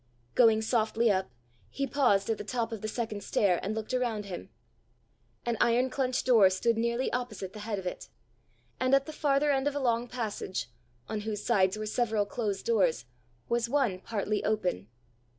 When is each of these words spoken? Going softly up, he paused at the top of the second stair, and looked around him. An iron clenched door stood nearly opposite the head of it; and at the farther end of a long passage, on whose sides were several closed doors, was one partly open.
Going 0.33 0.63
softly 0.63 1.11
up, 1.11 1.29
he 1.69 1.85
paused 1.85 2.31
at 2.31 2.39
the 2.39 2.43
top 2.43 2.71
of 2.71 2.81
the 2.81 2.87
second 2.87 3.23
stair, 3.23 3.59
and 3.61 3.75
looked 3.75 3.93
around 3.93 4.25
him. 4.25 4.49
An 5.45 5.57
iron 5.61 5.91
clenched 5.91 6.25
door 6.25 6.49
stood 6.49 6.75
nearly 6.75 7.13
opposite 7.13 7.53
the 7.53 7.59
head 7.59 7.77
of 7.77 7.85
it; 7.85 8.09
and 8.79 8.95
at 8.95 9.05
the 9.05 9.13
farther 9.13 9.51
end 9.51 9.67
of 9.67 9.75
a 9.75 9.79
long 9.79 10.07
passage, 10.07 10.71
on 11.07 11.19
whose 11.19 11.43
sides 11.43 11.77
were 11.77 11.85
several 11.85 12.25
closed 12.25 12.65
doors, 12.65 13.05
was 13.47 13.69
one 13.69 13.99
partly 13.99 14.43
open. 14.43 14.87